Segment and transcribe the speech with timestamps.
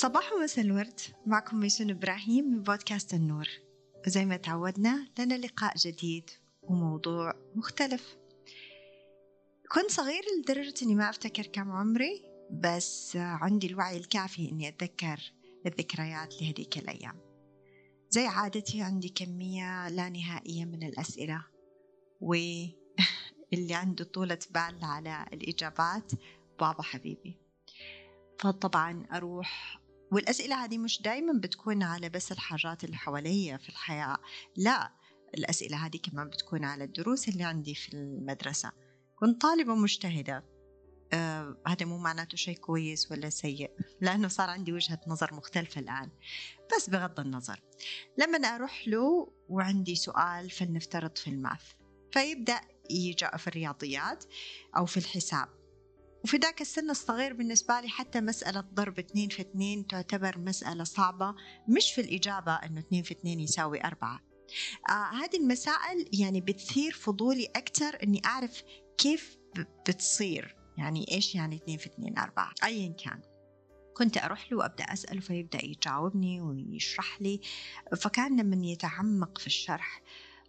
[0.00, 3.48] صباح ومساء الورد معكم ميسون إبراهيم من بودكاست النور.
[4.06, 6.30] وزي ما تعودنا لنا لقاء جديد
[6.62, 8.16] وموضوع مختلف.
[9.72, 15.32] كنت صغير لدرجة إني ما أفتكر كم عمري بس عندي الوعي الكافي إني أتذكر
[15.66, 17.16] الذكريات لهذيك الأيام.
[18.10, 21.44] زي عادتي عندي كمية لا نهائية من الأسئلة
[22.20, 22.74] واللي
[23.82, 26.12] عنده طولة بال على الإجابات
[26.60, 27.36] بابا حبيبي.
[28.38, 29.80] فطبعا أروح
[30.12, 34.16] والأسئلة هذه مش دايما بتكون على بس الحاجات اللي حواليا في الحياة.
[34.56, 34.92] لا
[35.34, 38.72] الأسئلة هذه كمان بتكون على الدروس اللي عندي في المدرسة.
[39.16, 40.44] كنت طالبة مجتهدة.
[41.12, 43.70] آه هذا مو معناته شيء كويس ولا سيء
[44.00, 46.10] لأنه صار عندي وجهة نظر مختلفة الآن.
[46.76, 47.60] بس بغض النظر
[48.18, 51.62] لما أروح له وعندي سؤال فلنفترض في الماث
[52.12, 54.24] فيبدأ يجي في الرياضيات
[54.76, 55.59] أو في الحساب.
[56.24, 61.34] وفي ذاك السن الصغير بالنسبة لي حتى مسألة ضرب اثنين في اثنين تعتبر مسألة صعبة
[61.68, 64.20] مش في الإجابة أنه اثنين في اثنين يساوي أربعة.
[64.88, 68.62] آه هذه المسائل يعني بتثير فضولي أكثر أني أعرف
[68.98, 69.38] كيف
[69.88, 70.56] بتصير.
[70.78, 73.20] يعني إيش يعني اثنين في اثنين أربعة؟ أيا كان.
[73.96, 77.40] كنت أروح له وأبدأ أسأله فيبدأ يجاوبني ويشرح لي
[77.96, 80.02] فكان لما يتعمق في الشرح.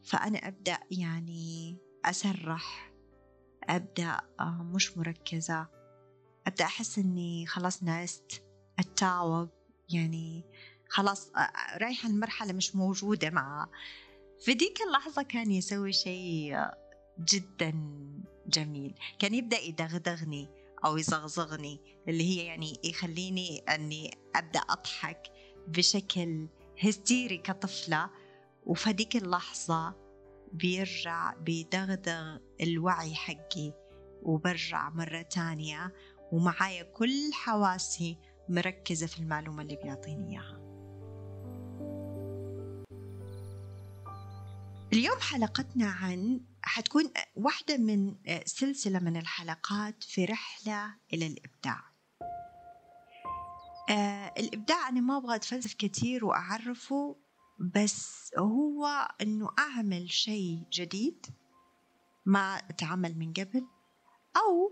[0.03, 2.90] فأنا أبدأ يعني أسرح
[3.63, 5.67] أبدأ مش مركزة.
[6.47, 8.43] أبدأ أحس إني خلاص نعست
[8.79, 9.49] أتعوب
[9.89, 10.43] يعني
[10.89, 11.31] خلاص
[11.77, 13.69] رايحة المرحلة مش موجودة معه
[14.39, 16.55] في ديك اللحظة كان يسوي شيء
[17.19, 17.73] جدا
[18.47, 18.93] جميل.
[19.19, 20.49] كان يبدأ يدغدغني
[20.85, 25.21] أو يزغزغني اللي هي يعني يخليني أني أبدأ أضحك
[25.67, 26.47] بشكل
[26.83, 28.09] هستيري كطفلة.
[28.65, 29.95] وفديك اللحظة
[30.53, 33.73] بيرجع بيدغدغ الوعي حقي
[34.23, 35.93] وبرجع مرة تانية
[36.31, 38.17] ومعايا كل حواسي
[38.49, 40.61] مركزة في المعلومة اللي بيعطيني إياها.
[44.93, 47.03] اليوم حلقتنا عن حتكون
[47.35, 48.15] واحدة من
[48.45, 51.91] سلسلة من الحلقات في رحلة إلى الإبداع.
[53.89, 57.15] آه الإبداع أنا ما أبغى أتفلسف كثير وأعرفه
[57.61, 61.25] بس هو إنه أعمل شيء جديد
[62.25, 63.67] ما اتعمل من قبل
[64.37, 64.71] أو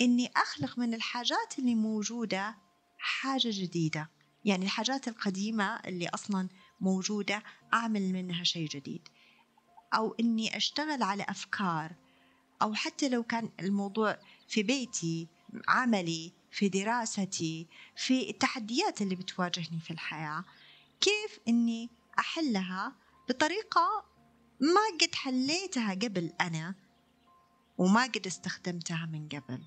[0.00, 2.56] إني أخلق من الحاجات اللي موجودة
[2.98, 4.10] حاجة جديدة.
[4.44, 6.48] يعني الحاجات القديمة اللي أصلا
[6.80, 7.42] موجودة
[7.74, 9.08] أعمل منها شيء جديد.
[9.94, 11.92] أو إني أشتغل على أفكار.
[12.62, 15.28] أو حتى لو كان الموضوع في بيتي
[15.68, 17.66] عملي في دراستي
[17.96, 20.44] في التحديات اللي بتواجهني في الحياة.
[21.00, 22.92] كيف إني أحلها
[23.28, 24.04] بطريقة
[24.60, 26.74] ما قد حليتها قبل أنا
[27.78, 29.62] وما قد استخدمتها من قبل.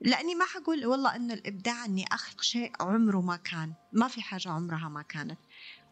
[0.00, 4.48] لأني ما حقول والله أنه الإبداع أني أخلق شيء عمره ما كان ما في حاجة
[4.48, 5.38] عمرها ما كانت.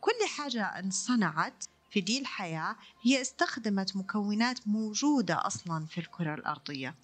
[0.00, 6.94] كل حاجة انصنعت في دي الحياة هي استخدمت مكونات موجودة أصلا في الكرة الأرضية.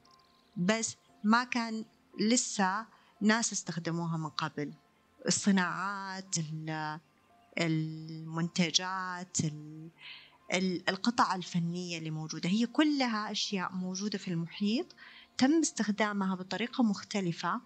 [0.57, 1.85] بس ما كان
[2.21, 2.87] لسه
[3.21, 4.75] ناس استخدموها من قبل.
[5.27, 6.37] الصناعات
[7.59, 9.37] المنتجات
[10.89, 12.49] القطع الفنية اللي موجودة.
[12.49, 14.87] هي كلها أشياء موجودة في المحيط
[15.39, 17.61] تم استخدامها بطريقة مختلفة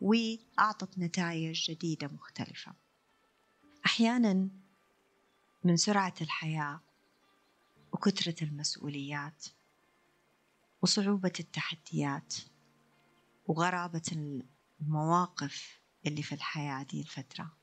[0.00, 2.72] وأعطت نتائج جديدة مختلفة.
[3.86, 4.48] أحيانا
[5.64, 6.80] من سرعة الحياة
[7.92, 9.46] وكثرة المسؤوليات
[10.82, 12.34] وصعوبة التحديات
[13.46, 14.36] وغرابة
[14.80, 17.59] المواقف اللي في الحياة دي الفترة.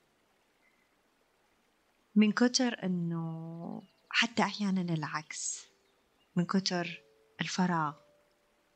[2.17, 5.65] من كتر إنه حتى أحيانا العكس
[6.35, 7.01] من كتر
[7.41, 7.95] الفراغ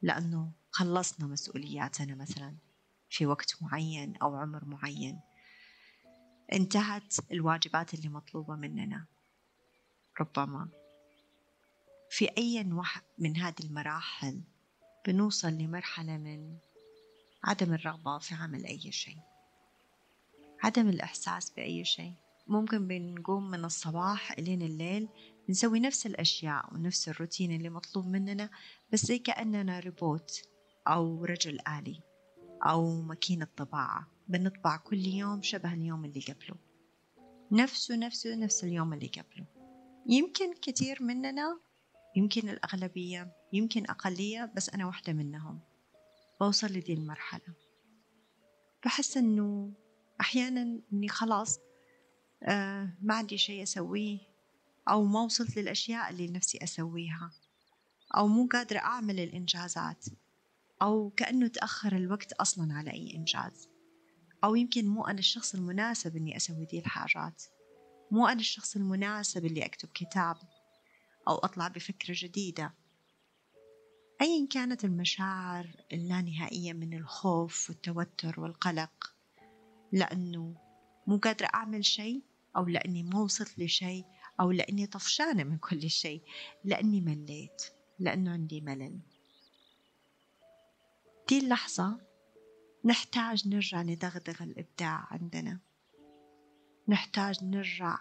[0.02, 2.56] لأنه خلصنا مسؤولياتنا مثلا
[3.09, 5.19] في وقت معين أو عمر معين.
[6.53, 9.06] انتهت الواجبات اللي مطلوبة مننا
[10.19, 10.69] ربما.
[12.09, 12.63] في أي
[13.18, 14.41] من هذه المراحل
[15.08, 16.58] بنوصل لمرحلة من
[17.44, 19.20] عدم الرغبة في عمل أي شيء
[20.64, 25.09] عدم الإحساس بأي شيء؟ ممكن بنقوم من الصباح إلين الليل
[25.47, 28.49] بنسوي نفس الأشياء ونفس الروتين اللي مطلوب مننا
[28.93, 30.41] بس زي كأننا روبوت
[30.87, 32.01] أو رجل آلي
[32.63, 34.07] أو ماكينة طباعة.
[34.27, 36.55] بنطبع كل يوم شبه اليوم اللي قبله.
[37.51, 39.45] نفسه نفسه نفس اليوم اللي قبله.
[40.07, 41.59] يمكن كثير مننا
[42.15, 45.59] يمكن الأغلبية يمكن أقلية بس أنا واحدة منهم.
[46.41, 47.53] بوصل لدي المرحلة.
[48.85, 49.73] بحس إنه
[50.21, 51.59] أحيانا إني خلاص
[53.02, 54.20] ما عندي شيء أسويه
[54.90, 57.32] أو ما وصلت للأشياء اللي نفسي أسويها
[58.17, 60.05] أو مو قادرة أعمل الإنجازات
[60.82, 63.70] أو كأنه تأخر الوقت أصلا على أي إنجاز.
[64.43, 67.43] أو يمكن مو أنا الشخص المناسب إني أسوي دي الحاجات.
[68.11, 70.37] مو أنا الشخص المناسب اللي أكتب كتاب
[71.28, 72.73] أو أطلع بفكرة جديدة.
[74.22, 79.16] أيا كانت المشاعر اللانهائية من الخوف والتوتر والقلق
[79.91, 80.55] لأنه
[81.08, 82.23] مو قادرة أعمل شيء
[82.57, 84.05] أو لأني ما وصلت لشيء
[84.39, 86.21] أو لأني طفشانة من كل شيء
[86.63, 87.61] لأني مليت
[87.99, 88.99] لأنه عندي ملل.
[91.29, 92.01] دي اللحظة
[92.85, 95.59] نحتاج نرجع ندغدغ الإبداع عندنا.
[96.87, 97.97] نحتاج نرجع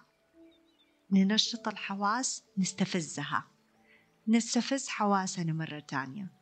[1.11, 3.44] ننشط الحواس نستفزها.
[4.29, 6.32] نستفز حواسنا مرة تانية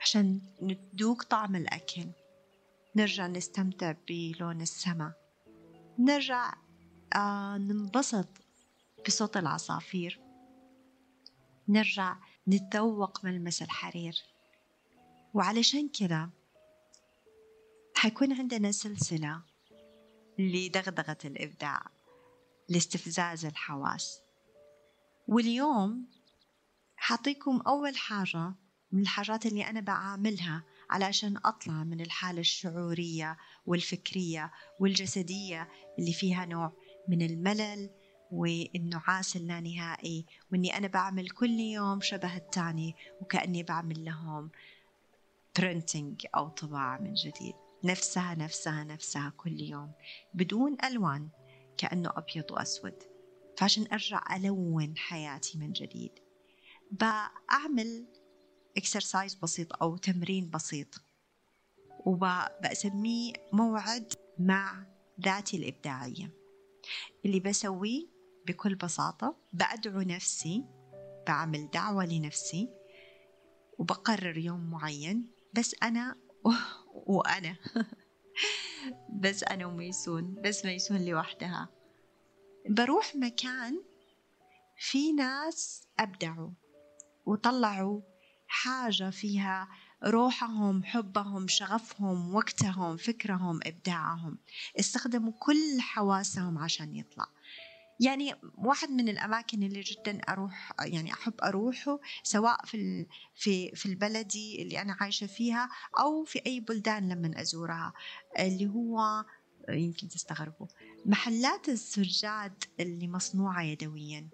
[0.00, 2.12] عشان ندوق طعم الأكل.
[2.96, 5.12] نرجع نستمتع بلون السماء
[5.98, 6.54] نرجع
[7.14, 8.28] آه ننبسط
[9.06, 10.20] بصوت العصافير.
[11.68, 12.16] نرجع
[12.48, 14.14] نتذوق ملمس الحرير.
[15.34, 16.30] وعلشان كذا
[17.96, 19.42] حيكون عندنا سلسلة
[20.38, 21.86] لدغدغة الإبداع
[22.68, 24.20] لاستفزاز الحواس.
[25.28, 26.06] واليوم
[26.96, 28.54] حاعطيكم أول حاجة
[28.92, 33.36] من الحاجات اللي أنا بعملها علشان أطلع من الحالة الشعورية
[33.66, 35.68] والفكرية والجسدية
[35.98, 36.72] اللي فيها نوع
[37.08, 37.90] من الملل
[38.30, 44.50] والنعاس اللانهائي وإني أنا بعمل كل يوم شبه التاني وكأني بعمل لهم
[45.58, 47.54] برينتينج أو طباعة من جديد.
[47.84, 49.92] نفسها نفسها نفسها كل يوم
[50.34, 51.28] بدون ألوان
[51.78, 53.02] كأنه أبيض وأسود.
[53.56, 56.12] فعشان أرجع ألون حياتي من جديد.
[56.90, 58.06] بعمل
[58.76, 61.02] اكسرسايز بسيط أو تمرين بسيط
[62.06, 64.86] وبسميه موعد مع
[65.20, 66.41] ذاتي الإبداعية.
[67.24, 68.06] اللي بسويه
[68.46, 70.64] بكل بساطة بأدعو نفسي
[71.26, 72.68] بعمل دعوة لنفسي
[73.78, 76.16] وبقرر يوم معين بس أنا
[77.06, 77.56] وأنا.
[79.22, 81.68] بس أنا وميسون بس ميسون لوحدها.
[82.70, 83.82] بروح مكان
[84.76, 86.50] في ناس أبدعوا
[87.26, 88.00] وطلعوا
[88.46, 89.68] حاجة فيها
[90.04, 94.38] روحهم حبهم شغفهم وقتهم فكرهم إبداعهم.
[94.80, 97.26] استخدموا كل حواسهم عشان يطلع.
[98.00, 104.62] يعني واحد من الأماكن اللي جدا أروح يعني أحب أروحه سواء في في في البلدي
[104.62, 105.68] اللي أنا عايشة فيها
[106.00, 107.92] أو في أي بلدان لما أزورها
[108.38, 109.24] اللي هو
[109.68, 110.66] يمكن تستغربوا
[111.06, 114.28] محلات السجاد اللي مصنوعة يدويا.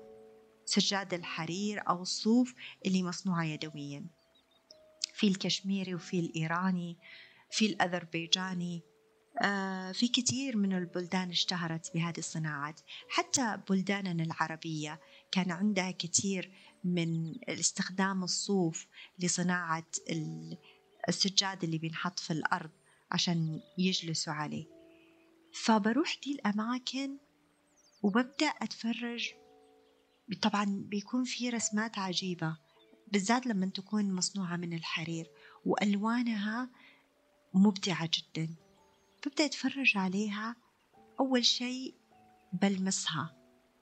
[0.64, 2.54] سجاد الحرير أو الصوف
[2.86, 4.06] اللي مصنوعة يدويا.
[5.18, 6.96] في الكشميري وفي الإيراني
[7.50, 8.82] في الأذربيجاني
[9.42, 12.80] آه، في كثير من البلدان اشتهرت بهذه الصناعات.
[13.08, 15.00] حتى بلداننا العربية
[15.32, 16.52] كان عندها كثير
[16.84, 18.86] من استخدام الصوف
[19.18, 19.86] لصناعة
[21.08, 22.70] السجاد اللي بينحط في الأرض
[23.10, 24.66] عشان يجلسوا عليه.
[25.52, 27.18] فبروح دي الأماكن
[28.02, 29.30] وببدأ أتفرج.
[30.42, 32.56] طبعا بيكون في رسمات عجيبة.
[33.12, 35.30] بالذات لما تكون مصنوعة من الحرير
[35.64, 36.70] وألوانها
[37.54, 38.54] مبدعة جدا.
[39.26, 40.56] ببدأ أتفرج عليها
[41.20, 41.94] أول شيء
[42.52, 43.36] بلمسها.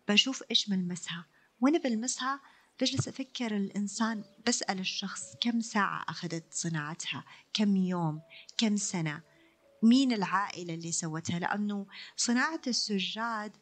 [0.09, 1.27] بشوف إيش ملمسها
[1.61, 2.41] وأنا بلمسها
[2.81, 7.25] بجلس أفكر الإنسان بسأل الشخص كم ساعة أخذت صناعتها؟
[7.55, 8.21] كم يوم؟
[8.59, 9.23] كم سنة؟
[9.83, 11.87] مين العائلة اللي سوتها؟ لأنه
[12.17, 13.57] صناعة السجاد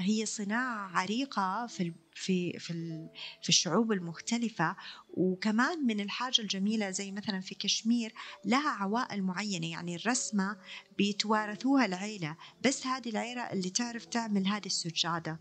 [0.00, 3.08] هي صناعة عريقة في في في
[3.42, 4.76] في الشعوب المختلفة.
[5.10, 10.56] وكمان من الحاجة الجميلة زي مثلا في كشمير لها عوائل معينة يعني الرسمة
[10.98, 15.40] بيتوارثوها العيلة بس هذه العيلة اللي تعرف تعمل هذه السجادة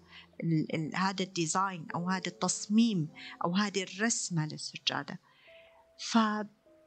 [0.93, 3.09] هذا الديزاين أو هذا التصميم
[3.45, 5.19] أو هذه الرسمة للسجادة.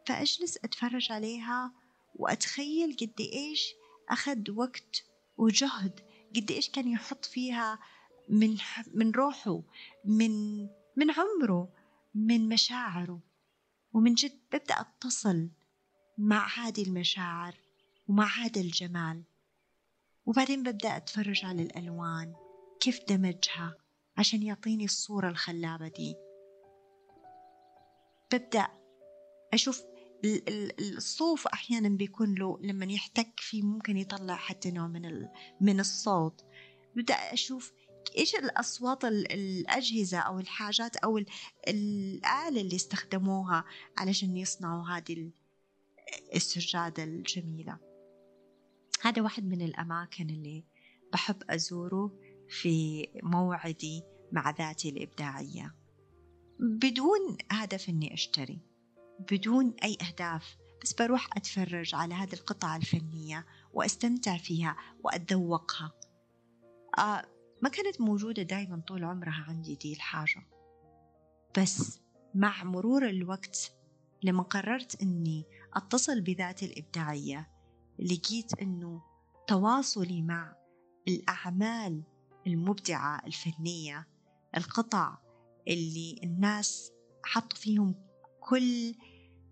[0.06, 1.73] فأجلس أتفرج عليها
[2.14, 3.75] وأتخيل قد إيش
[4.11, 5.04] أخذ وقت
[5.37, 7.78] وجهد قد إيش كان يحط فيها
[8.28, 8.56] من
[8.94, 9.62] من روحه
[10.04, 10.62] من
[10.97, 11.68] من عمره
[12.14, 13.20] من مشاعره.
[13.92, 15.49] ومن جد ببدأ أتصل
[16.18, 17.54] مع هذه المشاعر
[18.08, 19.23] ومع هذا الجمال.
[20.26, 22.35] وبعدين ببدأ أتفرج على الألوان
[22.80, 23.75] كيف دمجها
[24.16, 26.14] عشان يعطيني الصورة الخلابة دي.
[28.32, 28.68] ببدأ
[29.54, 29.82] أشوف
[30.25, 35.26] الصوف أحيانا بيكون له لما يحتك فيه ممكن يطلع حتى نوع من
[35.60, 36.44] من الصوت.
[36.96, 37.72] ببدا أشوف
[38.18, 41.18] إيش الأصوات الأجهزة أو الحاجات أو
[41.68, 43.64] الآلة اللي استخدموها
[43.98, 45.30] علشان يصنعوا هذه
[46.34, 47.78] السجادة الجميلة.
[49.02, 50.64] هذا واحد من الأماكن اللي
[51.12, 55.75] بحب أزوره في موعدي مع ذاتي الإبداعية.
[56.60, 58.67] بدون هدف إني أشتري.
[59.18, 65.92] بدون أي أهداف بس بروح أتفرج على هذه القطع الفنية وأستمتع فيها وأتذوقها.
[66.98, 67.25] آه
[67.62, 70.46] ما كانت موجودة دايما طول عمرها عندي دي الحاجة.
[71.58, 72.00] بس
[72.34, 73.72] مع مرور الوقت
[74.22, 75.44] لما قررت أني
[75.75, 77.50] أتصل بذاتي الإبداعية
[77.98, 79.02] لقيت أنه
[79.46, 80.56] تواصلي مع
[81.08, 82.02] الأعمال
[82.46, 84.08] المبدعة الفنية
[84.56, 85.18] القطع
[85.68, 86.92] اللي الناس
[87.25, 87.94] حطوا فيهم
[88.40, 88.94] كل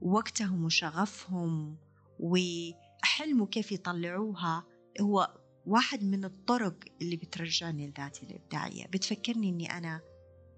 [0.00, 1.76] وقتهم وشغفهم
[2.20, 4.64] وحلموا كيف يطلعوها
[5.00, 5.34] هو
[5.66, 8.86] واحد من الطرق اللي بترجعني لذاتي الإبداعية.
[8.86, 10.00] بتفكرني إني أنا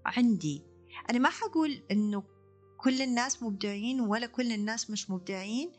[0.05, 0.63] عندي.
[1.09, 2.23] أنا ما حقول إنه
[2.77, 5.71] كل الناس مبدعين ولا كل الناس مش مبدعين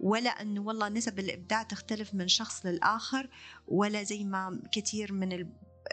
[0.00, 3.30] ولا انه والله نسب الإبداع تختلف من شخص للآخر
[3.68, 5.32] ولا زي ما كثير من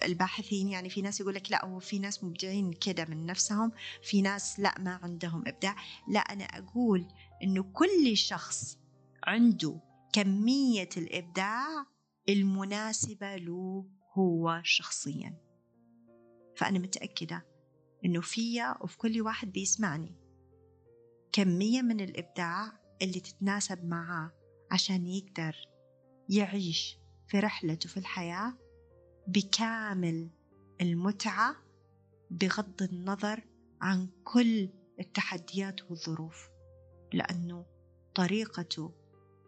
[0.04, 3.72] الباحثين يعني في ناس يقول لك لا هو في ناس مبدعين كده من نفسهم
[4.04, 5.76] في ناس لا ما عندهم إبداع.
[6.08, 7.08] لا أنا أقول
[7.44, 8.78] إنه كل شخص
[9.24, 9.80] عنده
[10.14, 11.86] كمية الإبداع
[12.30, 15.38] المناسبة له هو شخصيا.
[16.58, 17.46] فأنا متأكدة
[18.06, 20.16] إنه فيا وفي كل واحد بيسمعني
[21.32, 24.32] كمية من الإبداع اللي تتناسب معاه
[24.72, 25.56] عشان يقدر
[26.30, 26.98] يعيش
[27.28, 28.58] في رحلته في الحياة
[29.28, 30.30] بكامل
[30.82, 31.56] المتعة
[32.32, 33.44] بغض النظر
[33.82, 36.50] عن كل التحديات والظروف
[37.14, 37.66] لأنه
[38.16, 38.94] طريقته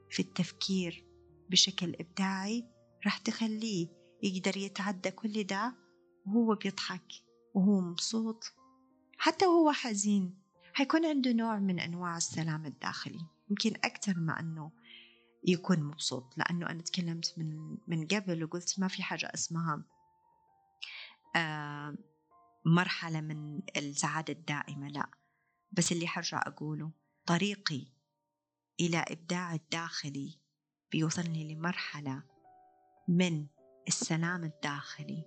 [0.09, 1.05] في التفكير
[1.49, 2.65] بشكل إبداعي
[3.05, 3.87] راح تخليه
[4.23, 5.75] يقدر يتعدى كل ده
[6.25, 7.07] وهو بيضحك
[7.53, 8.43] وهو مبسوط
[9.17, 10.47] حتى وهو حزين.
[10.73, 14.71] حيكون عنده نوع من أنواع السلام الداخلي يمكن أكثر ما أنه
[15.47, 19.83] يكون مبسوط لأنه أنا تكلمت من من قبل وقلت ما في حاجة اسمها
[21.35, 21.95] آه
[22.65, 25.09] مرحلة من السعادة الدائمة لا.
[25.71, 26.91] بس اللي حرجع أقوله
[27.25, 27.85] طريقي
[28.79, 30.39] إلى إبداع الداخلي
[30.91, 32.23] بيوصلني لمرحلة
[33.07, 33.47] من
[33.87, 35.25] السلام الداخلي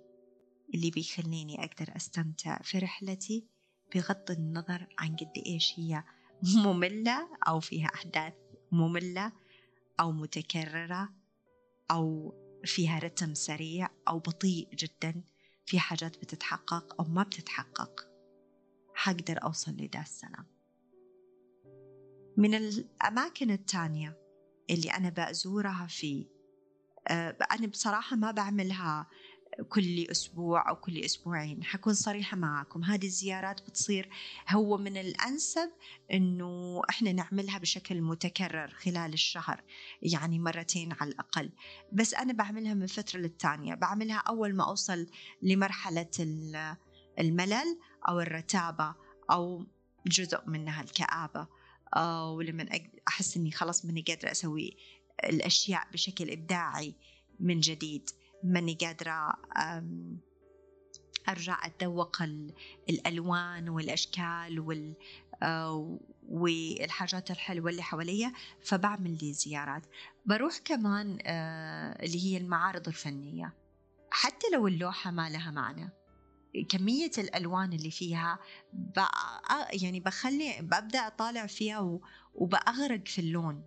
[0.73, 3.47] اللي بيخليني أقدر أستمتع في رحلتي
[3.95, 6.03] بغض النظر عن قد إيش هي
[6.65, 8.33] مملة أو فيها أحداث
[8.71, 9.31] مملة
[10.01, 11.09] أو متكررة
[11.91, 12.33] أو
[12.65, 15.23] فيها رتم سريع أو بطيء جدا
[15.65, 18.07] في حاجات بتتحقق أو ما بتتحقق.
[18.93, 20.45] حقدر أوصل لدا السلام
[22.37, 24.17] من الأماكن التانية
[24.69, 26.27] اللي أنا بزورها في
[27.07, 29.07] آه، أنا بصراحة ما بعملها
[29.69, 31.63] كل أسبوع أو كل أسبوعين.
[31.63, 34.09] حكون صريحة معاكم هذه الزيارات بتصير
[34.49, 35.69] هو من الأنسب
[36.13, 39.63] أنه إحنا نعملها بشكل متكرر خلال الشهر
[40.01, 41.51] يعني مرتين على الأقل.
[41.91, 43.75] بس أنا بعملها من فترة للتانية.
[43.75, 45.07] بعملها أول ما أوصل
[45.41, 46.09] لمرحلة
[47.19, 48.95] الملل أو الرتابة
[49.31, 49.65] أو
[50.07, 51.47] جزء منها الكآبة
[52.31, 52.69] ولما
[53.07, 54.77] أحس أني خلاص ماني قادرة أسوي
[55.23, 56.95] الأشياء بشكل إبداعي
[57.39, 58.09] من جديد.
[58.43, 59.33] ماني قادرة
[61.29, 62.23] أرجع أتذوق
[62.89, 64.95] الألوان والأشكال وال
[65.43, 68.33] آه، والحاجات الحلوة اللي حواليا
[68.63, 69.83] فبعمل لي زيارات.
[70.25, 73.53] بروح كمان آه، اللي هي المعارض الفنية.
[74.11, 75.89] حتى لو اللوحة ما لها معنى.
[76.69, 78.39] كمية الألوان اللي فيها
[79.73, 81.99] يعني بخلي ببدأ أطالع فيها
[82.35, 83.65] وبأغرق في اللون.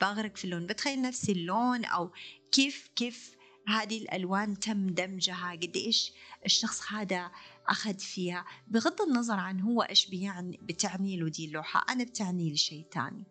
[0.00, 0.66] بغرق في اللون.
[0.66, 2.12] بتخيل نفسي اللون أو
[2.52, 3.36] كيف كيف
[3.68, 6.12] هذه الألوان تم دمجها قد إيش
[6.44, 7.30] الشخص هذا
[7.68, 11.86] أخذ فيها بغض النظر عن هو إيش بيعني بتعني له دي اللوحة.
[11.92, 13.24] أنا بتعني لي شيء تاني.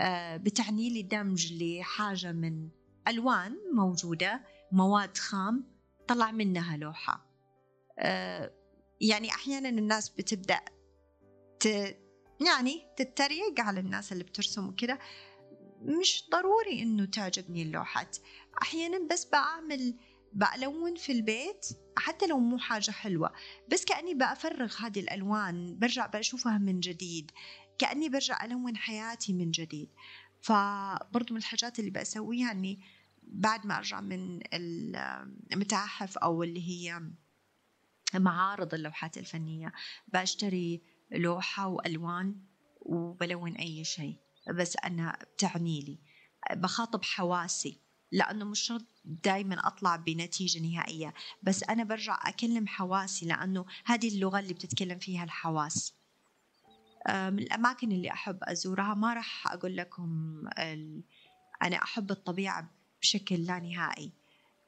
[0.00, 2.68] آه بتعني لي دمج لحاجة من
[3.08, 4.40] ألوان موجودة
[4.72, 5.64] مواد خام
[6.08, 7.26] طلع منها لوحة.
[7.98, 8.52] آه
[9.00, 10.60] يعني أحيانا الناس بتبدأ
[11.60, 11.66] ت...
[12.46, 14.98] يعني تتريق على الناس اللي بترسم وكده
[15.82, 18.16] مش ضروري إنه تعجبني اللوحات.
[18.62, 19.96] أحيانا بس بعمل
[20.32, 23.32] بألون في البيت حتى لو مو حاجة حلوة.
[23.72, 27.30] بس كأني بأفرغ هذه الألوان برجع بشوفها من جديد.
[27.78, 29.88] كأني برجع ألون حياتي من جديد.
[30.40, 32.80] فبرضو من الحاجات اللي بسويها أني
[33.22, 34.40] بعد ما أرجع من
[35.52, 37.02] المتاحف أو اللي هي
[38.14, 39.72] معارض اللوحات الفنية
[40.08, 42.36] بشتري لوحة وألوان
[42.80, 44.16] وبلون أي شيء.
[44.54, 45.98] بس أنا بتعني لي.
[46.56, 47.85] بخاطب حواسي.
[48.12, 54.38] لأنه مش شرط دائما أطلع بنتيجة نهائية بس أنا برجع أكلم حواسي لأنه هذه اللغة
[54.38, 55.94] اللي بتتكلم فيها الحواس.
[57.08, 60.42] من الأماكن اللي أحب أزورها ما راح أقول لكم
[61.62, 62.70] أنا أحب الطبيعة
[63.02, 64.12] بشكل لا نهائي.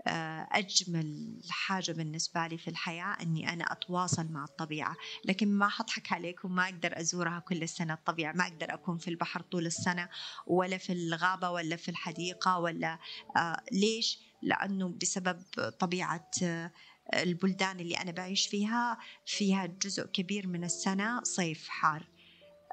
[0.07, 6.55] أجمل حاجة بالنسبة لي في الحياة أني أنا أتواصل مع الطبيعة لكن ما حضحك عليكم
[6.55, 10.09] ما أقدر أزورها كل السنة الطبيعة ما أقدر أكون في البحر طول السنة
[10.47, 12.99] ولا في الغابة ولا في الحديقة ولا
[13.37, 15.43] آه ليش؟ لأنه بسبب
[15.78, 16.73] طبيعة آه
[17.14, 22.09] البلدان اللي أنا بعيش فيها فيها جزء كبير من السنة صيف حار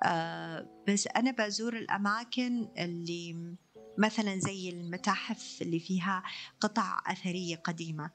[0.03, 3.55] آه بس أنا بزور الأماكن اللي
[3.97, 6.23] مثلا زي المتاحف اللي فيها
[6.59, 8.11] قطع أثرية قديمة.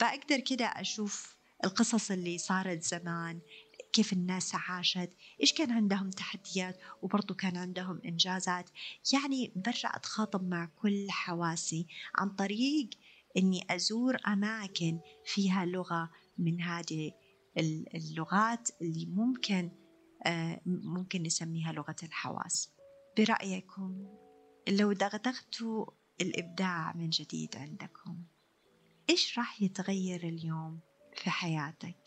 [0.00, 3.40] بقدر كده أشوف القصص اللي صارت زمان
[3.92, 8.70] كيف الناس عاشت إيش كان عندهم تحديات وبرضو كان عندهم إنجازات.
[9.12, 12.90] يعني برجع أتخاطب مع كل حواسي عن طريق
[13.36, 17.12] أني أزور أماكن فيها لغة من هذه
[17.94, 19.70] اللغات اللي ممكن
[20.26, 22.70] آه، ممكن نسميها لغة الحواس.
[23.18, 24.06] برأيكم؟
[24.68, 25.86] لو دغدغتوا
[26.20, 28.22] الإبداع من جديد عندكم
[29.10, 30.80] إيش راح يتغير اليوم
[31.14, 32.04] في حياتك؟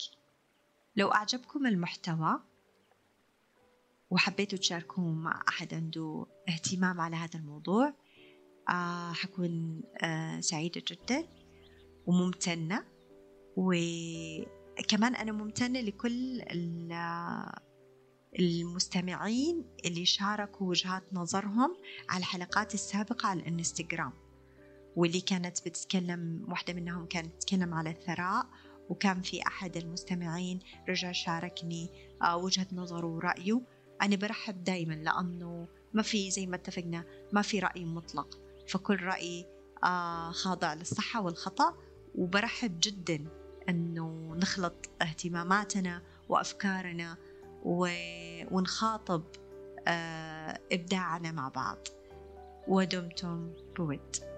[0.96, 2.39] لو أعجبكم المحتوى
[4.10, 7.94] وحبيتوا تشاركوه مع أحد عنده اهتمام على هذا الموضوع
[8.70, 11.28] آه حكون آه سعيدة جدا
[12.08, 12.86] وممتنة
[13.58, 16.42] وكمان أنا ممتنة لكل
[18.39, 21.75] المستمعين اللي شاركوا وجهات نظرهم
[22.09, 24.13] على الحلقات السابقة على الانستغرام
[24.95, 28.45] واللي كانت بتتكلم واحدة منهم كانت تتكلم على الثراء
[28.89, 30.59] وكان في أحد المستمعين
[30.89, 31.89] رجع شاركني
[32.21, 33.62] آه، وجهة نظره ورأيه.
[34.01, 38.39] أنا برحب دايما لأنه ما في زي ما اتفقنا ما في رأي مطلق.
[38.67, 39.45] فكل رأي
[39.83, 41.77] آه، خاضع للصحة والخطأ.
[42.15, 43.25] وبرحب جدا
[43.69, 47.17] أنه نخلط اهتماماتنا وأفكارنا
[47.66, 49.22] ونخاطب
[49.88, 51.78] آه، إبداعنا مع بعض.
[52.68, 54.28] ودمتم بود